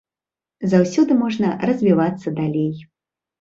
Заўсёды 0.71 1.17
можна 1.19 1.51
развівацца 1.71 2.27
далей. 2.41 2.73